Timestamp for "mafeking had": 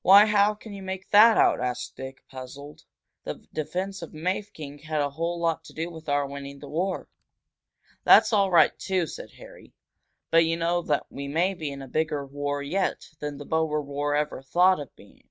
4.12-5.00